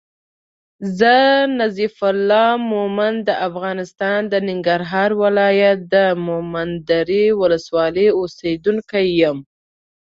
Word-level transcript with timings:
زه 0.99 1.13
نظیف 1.61 1.95
الله 2.11 2.47
مومند 2.71 3.19
د 3.27 3.29
افغانستان 3.47 4.19
د 4.31 4.33
ننګرهار 4.47 5.09
ولایت 5.23 5.77
د 5.93 5.95
مومندرې 6.25 7.25
ولسوالی 7.41 8.07
اوسېدونکی 8.19 9.05
یم 9.21 9.37